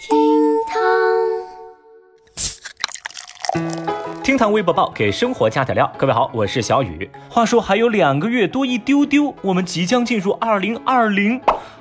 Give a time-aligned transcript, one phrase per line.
[0.00, 0.16] 厅
[4.22, 5.92] 厅堂微博报给生活加点料。
[5.98, 7.10] 各位好，我是小雨。
[7.28, 11.38] 话说还有两个月多一丢丢，我们即将进入二零二零。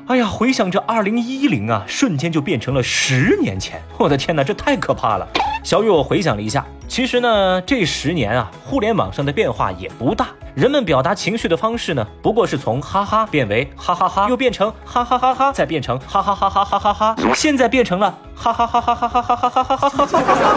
[0.07, 3.81] 哎呀，回想这二零一零啊，瞬间就变成了十年前。
[3.97, 5.25] 我的天哪，这太可怕了！
[5.63, 10.29] 小雨，我回想了一下，其实呢，这十年啊，互联网上的变化也不大。
[10.55, 20.55] 人们表达情绪的方式呢，不过是从哈哈变为哈哈哈，又变成哈哈哈哈，再变成哈哈哈哈哈哈哈，现在变成了哈哈哈哈哈哈哈哈哈哈哈哈哈。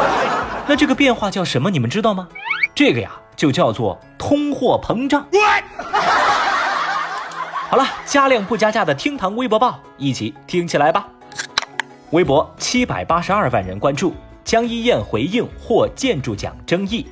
[0.66, 1.70] 那这个变化叫什么？
[1.70, 2.26] 你们知道吗？
[2.74, 5.26] 这个呀，就叫做通货膨胀。
[7.68, 11.06] 好了，加量不加价的厅堂微博报，一起听起来吧。
[12.10, 14.14] 微博七百八十二万人关注，
[14.44, 17.06] 江一燕回应获建筑奖争议。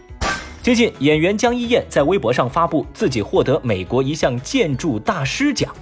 [0.62, 5.74] 最近，演员江一燕在微博上发布自己获得美国一项建筑大师奖，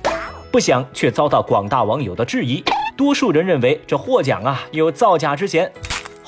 [0.52, 2.62] 不想却遭到广大网友的质疑。
[2.96, 5.70] 多数人认为这获奖啊有造假之嫌。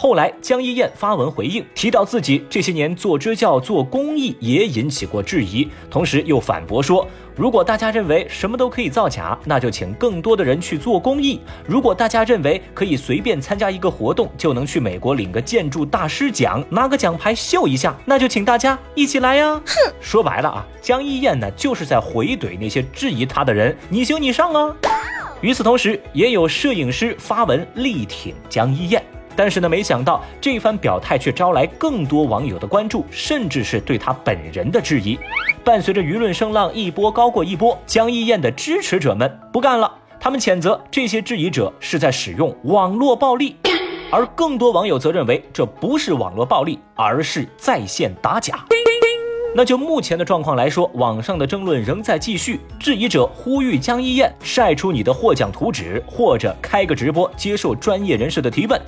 [0.03, 19.61] 后来，江一燕发文回应，提到自己这些年做支教、做公益也引起过质疑，同时又反驳说，如果大家认为什么都可以造假，那就请更多的人去做公益；如果大家认为可以随便参加一个活动就能去美国领个建筑大师奖，拿个奖牌秀一下，那就请大家一起来呀！
[19.67, 24.75] 哼，说白了啊，江一燕呢就是在回怼那些质疑她的人，你行你上啊！
[25.43, 29.05] 与此同时，也有摄影师发文力挺江一燕。
[29.37, 35.19] 但是呢，没想到这番表态却招来更多网友的关注，甚至是对他本人的质疑。
[35.65, 43.57] 伴随着舆论声浪一波高过一波，江一燕的支持者们不干了，他们谴责这些质疑者是在使用网络暴力，
[44.11, 48.65] 而更多网友则认为这不是网络暴力，而是在线打假。
[49.53, 58.81] 那就目前的状况来说，网上的争论仍在继续，质疑者呼吁江一燕晒出你的获奖图纸，或者开个直播接受专业人士的提问。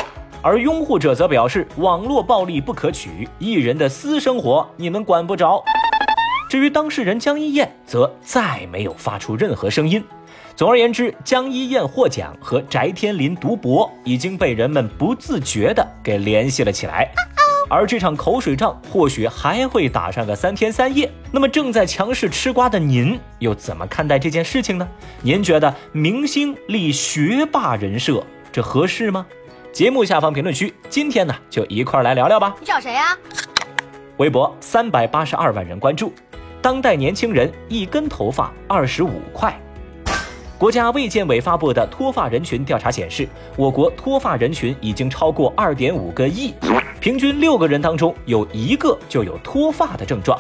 [0.43, 5.63] 而拥护者则表示，网络暴力不可取，艺人的私生活你们管不着。
[6.51, 10.03] 至于当事人江一燕，则再没有发出任何声音。
[10.57, 17.09] 总而言之，江一燕获奖和翟天临读博已经被人们不自觉地给联系了起来。
[17.71, 21.11] 而这场口水仗或许还会打上个三天三夜。
[21.31, 24.87] 那么，正在强势吃瓜的您又怎么看待这件事情呢？
[25.23, 29.25] 您觉得明星立学霸人设，这合适吗？
[29.73, 32.55] 节目下方评论区，今天呢就一块来聊聊吧。
[32.61, 33.17] 你找谁呀？
[34.19, 36.13] 微博三百八十二万人关注，
[36.61, 39.59] 当代年轻人一根头发二十五块。
[40.59, 46.53] 国家卫健委发布的脱发人群调查显示，我国脱发人群已经超过二点五个亿，
[47.01, 50.39] 平均六个人当中有一个就有脱发的症状。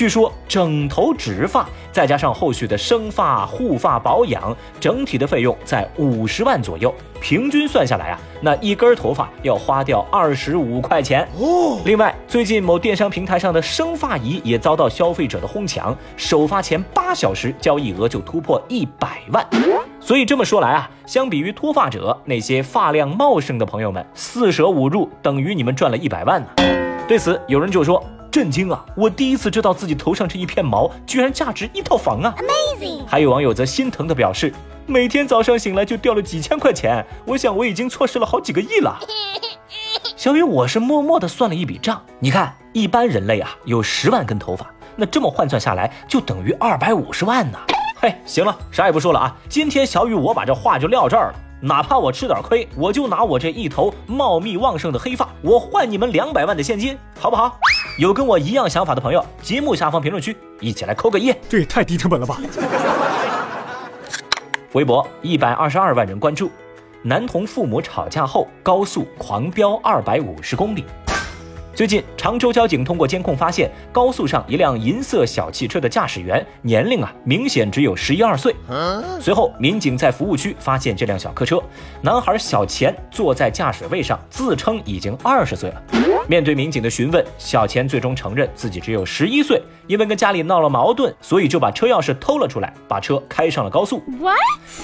[0.00, 6.90] 据说整头植发，再加上后续的生发、护发、保养，整体的费用在五十万左右。
[7.20, 11.78] 平均算下来啊，那一根头发要花掉二十五块钱哦。
[11.84, 19.46] 另外，最近某电商平台上的生发仪也遭到消费者的哄抢，首发前八小时交易额就突破一百万。
[20.00, 26.48] 所以这么说来啊，相比于脱发者，那些发量茂盛的朋友们，四舍五入等于你们赚了一百万呢。
[27.06, 28.02] 对此，有人就说。
[28.30, 28.84] 震惊啊！
[28.96, 33.04] 我第一次知道自己头上这一片毛居然价值一套房啊！Amazing！
[33.06, 34.52] 还有网友则心疼的表示，
[34.86, 39.00] 每天早上醒来就掉了几千块钱，我想我已经错失了好几个亿了。
[40.16, 47.58] 小雨，我是默默的算了一笔账，你看，一般人类啊有十万根头发，那这么换算下来就等于二百五十万呢。
[48.00, 51.34] 嘿，行了，啥也不说了啊，今天小雨我把这话就撂这儿了。
[51.62, 57.58] 哪怕我吃点亏，我就拿我这一头茂密旺盛的黑发，我换你们两百万的现金，好不好？
[58.00, 62.40] 有跟我一样想法的朋友，节目下方评论区一起来扣个一，这也太低成本了吧！
[64.72, 66.50] 微博一百二十二万人关注，
[67.02, 70.82] 男童父母吵架后高速狂飙二百五十公里。
[71.80, 78.54] 最近，常州交警通过监控发现，高速上一辆银色小汽车的驾驶员年龄啊，明显只有十一二岁。
[79.18, 81.58] 随后，民警在服务区发现这辆小客车，
[82.02, 85.82] 男孩小钱坐在驾驶位上，自称已经二十岁了。
[86.28, 94.02] 面对民警的询问，小钱最终承认自己只有十一岁，因为跟家里闹了矛盾，所以就把车钥匙偷了出来，把车开上了高速。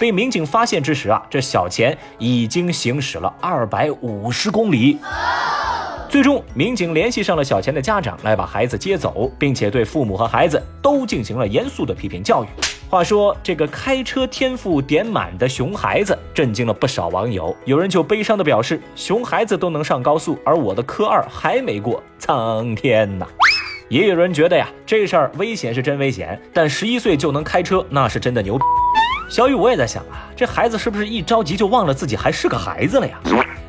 [0.01, 4.97] 被民警发现之时啊，这小钱已经行驶了二百五十公里。
[6.09, 12.47] 最终，民警联系上了小钱的家长，来把孩子接走，并且对父母和孩子都进行了严肃的批评教育。
[12.89, 23.27] 话说，这个开车天赋点满的熊孩子震惊了不少网友，有人就悲伤的表示：“熊孩子都能上高速，而我的科二还没过，苍天呐！”
[23.91, 28.59] 也有人觉得呀，这事儿危险是真危险，但十一岁就能开车，那是真的牛。
[29.29, 33.21] 小雨，我也在想啊，这孩子是不是一着急就忘了自己还是个孩子了呀？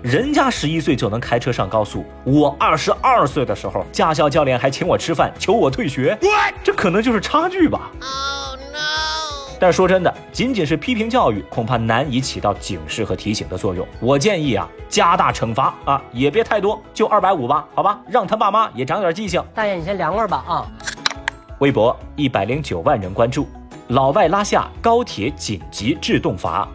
[0.04, 6.18] 人家十一岁就能开车上高速，我二十二岁的时候，驾校教练还请我吃饭，求我退学，
[6.64, 7.92] 这可能就是差距吧。
[9.60, 13.88] 但说真的，仅仅是批评教育，恐怕难以起到警示和提醒的作用。
[14.00, 19.44] 我建议啊，加大惩罚啊，也别太多，就二百五吧，好吧，让他爸妈也长点记性。
[19.56, 20.68] 大爷，你先凉快吧啊。
[21.58, 23.48] 微博一百零九万人关注，
[23.88, 26.68] 老外拉下高铁紧急制动阀。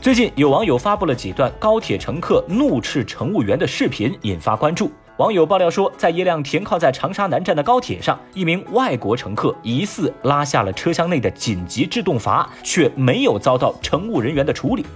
[0.00, 4.92] 最近有网友发布了几段高铁乘客怒斥乘务员的视频，引发关注。
[5.16, 14.86] 网友爆料说，在一辆停靠在长沙南站的高铁上，一名外国乘客疑似拉下了车厢内的紧急制动阀，却没有遭到乘务人员的处理。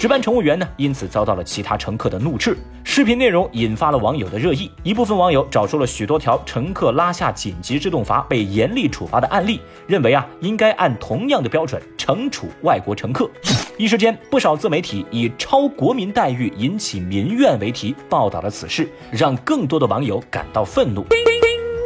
[0.00, 2.56] 值班乘务员呢，因此遭到了其他乘客的怒斥。
[2.84, 13.28] 视频内容引发了网友的热议，一部分网友找出了许多条乘客拉下紧急制动阀被严厉处罚的案例，认为啊，应该按同样的标准惩处外国乘客。
[13.76, 21.04] 一时间，不少自媒体以“超国民待遇引起民怨”为题报道了此事，让更多的网友感到愤怒。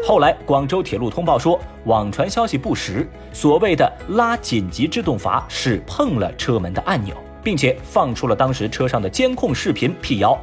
[0.06, 7.12] 后来，广州铁路通报说，网传消息不实，所谓的拉紧急制动阀是碰了车门的按钮。
[7.44, 10.36] 并且放出了当时车上的监控视频辟谣。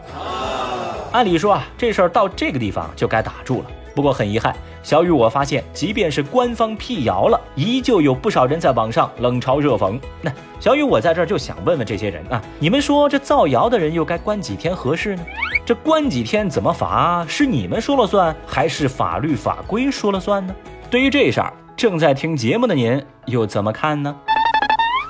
[1.12, 3.66] 按理说啊，这事儿到这个地方就该打住了。
[3.94, 10.00] 不过很遗憾，小雨我发现，即便是官方辟谣了，依旧有不少人在网上冷嘲热讽。
[10.22, 10.32] 那
[10.62, 15.24] 小雨我在这儿就想问问这些人啊，你们说这造谣的人又该关几天合适呢？
[15.66, 17.26] 这关几天怎么罚？
[17.28, 20.56] 是你们说了算，还是法律法规说了算呢？
[20.90, 24.16] 对于这事儿，正在听节目的您又怎么看呢？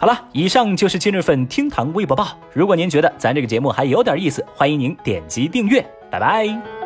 [0.02, 2.30] 好了，以上就是今日份厅堂微博报。
[2.54, 5.86] 如果您觉得咱这个节目还有点意思，欢迎您点击订阅。
[6.10, 6.81] 拜拜。